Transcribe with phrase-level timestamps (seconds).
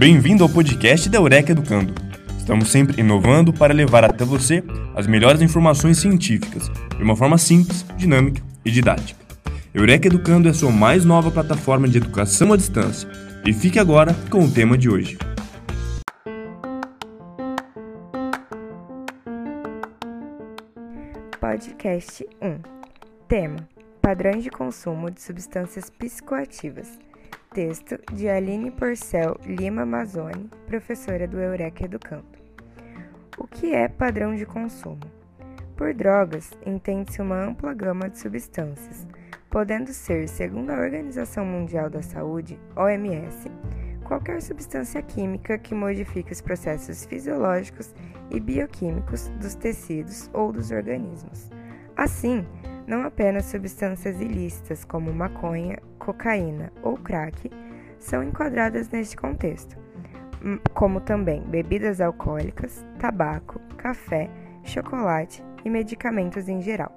[0.00, 1.92] Bem-vindo ao podcast da Eureka Educando.
[2.38, 4.64] Estamos sempre inovando para levar até você
[4.96, 9.20] as melhores informações científicas de uma forma simples, dinâmica e didática.
[9.74, 13.06] Eureka Educando é a sua mais nova plataforma de educação à distância.
[13.44, 15.18] E fique agora com o tema de hoje.
[21.38, 22.56] Podcast 1
[23.28, 23.68] Tema:
[24.00, 27.09] Padrões de consumo de substâncias psicoativas.
[27.52, 32.38] Texto de Aline Porcel Lima Mazzoni, professora do Eureka Educando.
[33.36, 35.00] O que é padrão de consumo?
[35.76, 39.04] Por drogas, entende-se uma ampla gama de substâncias,
[39.50, 43.50] podendo ser, segundo a Organização Mundial da Saúde, OMS,
[44.04, 47.92] qualquer substância química que modifique os processos fisiológicos
[48.30, 51.50] e bioquímicos dos tecidos ou dos organismos.
[51.96, 52.46] Assim,
[52.90, 57.48] não apenas substâncias ilícitas como maconha, cocaína ou crack
[58.00, 59.78] são enquadradas neste contexto,
[60.44, 64.28] hum, como também bebidas alcoólicas, tabaco, café,
[64.64, 66.92] chocolate e medicamentos em geral.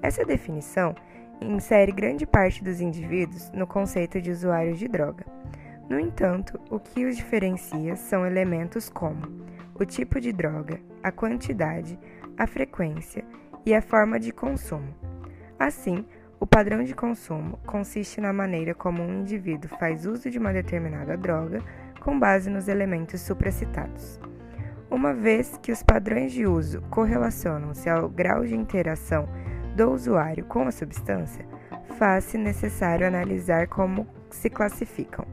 [0.00, 0.94] Essa definição
[1.42, 5.26] insere grande parte dos indivíduos no conceito de usuários de droga.
[5.90, 11.98] No entanto, o que os diferencia são elementos como o tipo de droga, a quantidade,
[12.38, 13.22] a frequência
[13.66, 15.07] e a forma de consumo.
[15.58, 16.04] Assim,
[16.38, 21.16] o padrão de consumo consiste na maneira como um indivíduo faz uso de uma determinada
[21.16, 21.60] droga
[22.00, 24.20] com base nos elementos supracitados.
[24.88, 29.28] Uma vez que os padrões de uso correlacionam-se ao grau de interação
[29.74, 31.44] do usuário com a substância,
[31.98, 35.26] faz-se necessário analisar como se classificam.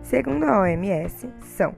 [0.00, 1.74] Segundo a OMS, são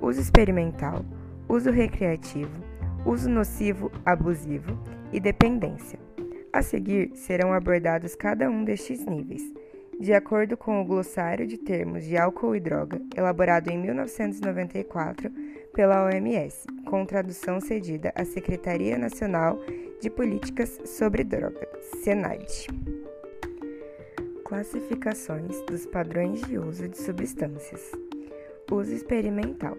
[0.00, 1.04] uso experimental,
[1.48, 2.60] uso recreativo,
[3.06, 4.76] uso nocivo abusivo
[5.12, 6.09] e dependência.
[6.52, 9.42] A seguir serão abordados cada um destes níveis.
[10.00, 15.30] De acordo com o Glossário de Termos de Álcool e Droga, elaborado em 1994
[15.72, 19.60] pela OMS, com tradução cedida à Secretaria Nacional
[20.00, 21.68] de Políticas sobre Drogas,
[22.02, 22.66] SENAD.
[24.44, 27.92] Classificações dos padrões de uso de substâncias.
[28.72, 29.76] Uso experimental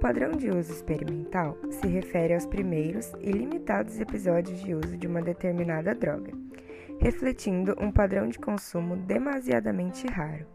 [0.00, 5.20] padrão de uso experimental se refere aos primeiros e limitados episódios de uso de uma
[5.20, 6.32] determinada droga,
[6.98, 10.46] refletindo um padrão de consumo demasiadamente raro.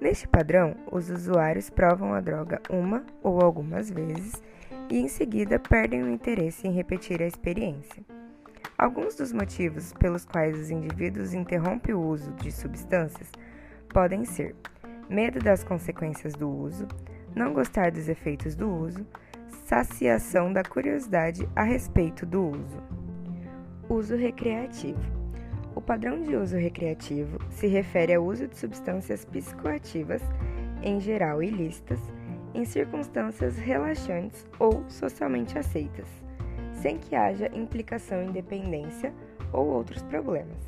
[0.00, 4.42] Neste padrão, os usuários provam a droga uma ou algumas vezes
[4.90, 8.02] e em seguida perdem o interesse em repetir a experiência.
[8.76, 13.30] Alguns dos motivos pelos quais os indivíduos interrompem o uso de substâncias
[13.90, 14.56] podem ser
[15.08, 16.88] medo das consequências do uso,
[17.34, 19.06] não gostar dos efeitos do uso,
[19.64, 22.82] saciação da curiosidade a respeito do uso.
[23.88, 25.00] Uso recreativo.
[25.74, 30.22] O padrão de uso recreativo se refere ao uso de substâncias psicoativas,
[30.82, 31.98] em geral ilícitas,
[32.54, 36.06] em circunstâncias relaxantes ou socialmente aceitas,
[36.74, 39.12] sem que haja implicação em dependência
[39.52, 40.58] ou outros problemas.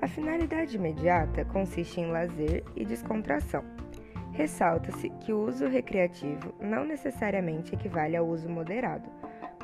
[0.00, 3.62] A finalidade imediata consiste em lazer e descontração
[4.38, 9.10] Ressalta-se que o uso recreativo não necessariamente equivale ao uso moderado.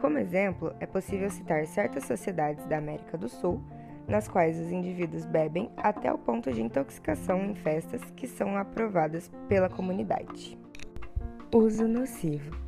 [0.00, 3.62] Como exemplo, é possível citar certas sociedades da América do Sul,
[4.08, 9.30] nas quais os indivíduos bebem até o ponto de intoxicação em festas que são aprovadas
[9.48, 10.58] pela comunidade.
[11.54, 12.58] Uso nocivo.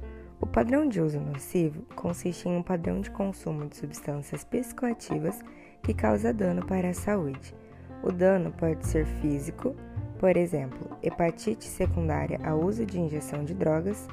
[0.40, 5.42] O padrão de uso nocivo consiste em um padrão de consumo de substâncias psicoativas
[5.82, 7.52] que causa dano para a saúde.
[8.00, 9.74] O dano pode ser físico,
[10.18, 14.08] por exemplo, hepatite secundária ao uso de injeção de drogas,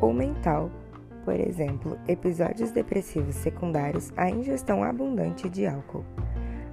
[0.00, 0.70] ou mental,
[1.24, 6.04] por exemplo, episódios depressivos secundários à ingestão abundante de álcool.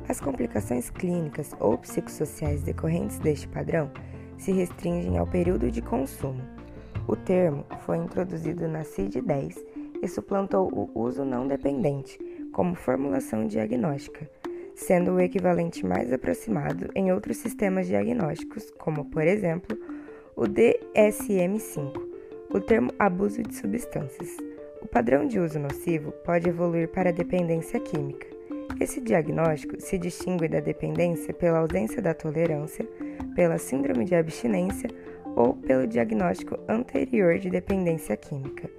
[0.07, 3.91] As complicações clínicas ou psicossociais decorrentes deste padrão
[4.37, 6.41] se restringem ao período de consumo.
[7.07, 9.57] O termo foi introduzido na CID-10
[10.01, 12.17] e suplantou o uso não dependente
[12.53, 14.29] como formulação diagnóstica,
[14.77, 19.75] sendo o equivalente mais aproximado em outros sistemas diagnósticos, como, por exemplo,
[20.35, 21.99] o DSM-5,
[22.51, 24.37] o termo abuso de substâncias.
[24.79, 28.27] O padrão de uso nocivo pode evoluir para dependência química.
[28.79, 32.87] Esse diagnóstico se distingue da dependência pela ausência da tolerância,
[33.35, 34.89] pela síndrome de abstinência
[35.35, 38.69] ou pelo diagnóstico anterior de dependência química,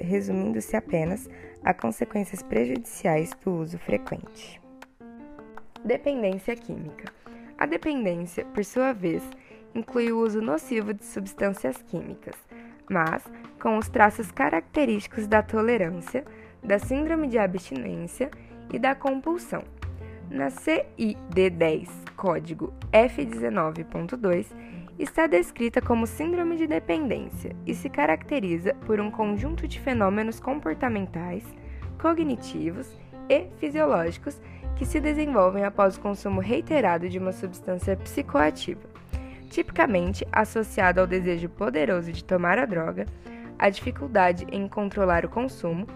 [0.00, 1.30] resumindo-se apenas
[1.62, 4.63] a consequências prejudiciais do uso frequente.
[5.84, 7.12] Dependência química.
[7.58, 9.22] A dependência, por sua vez,
[9.74, 12.34] inclui o uso nocivo de substâncias químicas,
[12.88, 13.22] mas
[13.60, 16.24] com os traços característicos da tolerância,
[16.62, 18.30] da síndrome de abstinência
[18.72, 19.62] e da compulsão.
[20.30, 24.46] Na CID-10, código F19.2,
[24.98, 31.44] está descrita como síndrome de dependência e se caracteriza por um conjunto de fenômenos comportamentais,
[32.00, 34.40] cognitivos e fisiológicos
[34.76, 38.82] que se desenvolvem após o consumo reiterado de uma substância psicoativa,
[39.48, 43.06] tipicamente associado ao desejo poderoso de tomar a droga,
[43.58, 45.86] a dificuldade em controlar o consumo,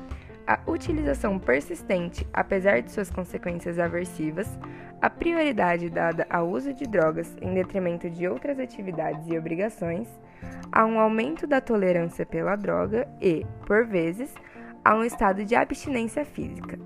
[0.47, 4.49] a utilização persistente, apesar de suas consequências aversivas,
[5.03, 10.09] a prioridade dada ao uso de drogas em detrimento de outras atividades e obrigações,
[10.73, 14.33] a um aumento da tolerância pela droga e, por vezes,
[14.85, 16.79] a um estado de abstinência física.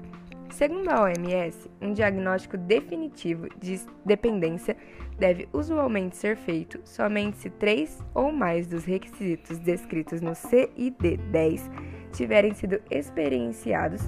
[0.52, 4.76] Segundo a OMS, um diagnóstico definitivo de dependência
[5.19, 11.70] deve usualmente ser feito somente se três ou mais dos requisitos descritos no CID-10
[12.12, 14.02] tiverem sido experienciados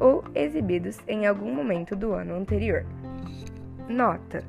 [0.00, 2.86] ou exibidos em algum momento do ano anterior.
[3.86, 4.42] Nota: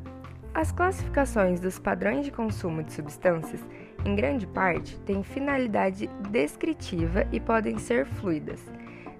[0.54, 3.59] As classificações dos padrões de consumo de substâncias,
[4.06, 8.65] em grande parte, têm finalidade descritiva e podem ser fluidas.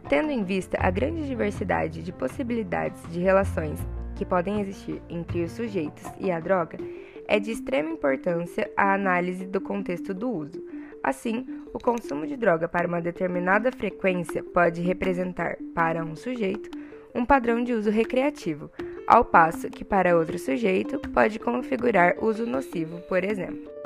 [0.10, 3.80] Tendo em vista a grande diversidade de possibilidades de relações
[4.16, 6.78] que podem existir entre os sujeitos e a droga,
[7.28, 10.62] é de extrema importância a análise do contexto do uso.
[11.04, 16.70] Assim, o consumo de droga para uma determinada frequência pode representar, para um sujeito,
[17.16, 18.70] um padrão de uso recreativo,
[19.08, 23.81] ao passo que para outro sujeito pode configurar uso nocivo, por exemplo.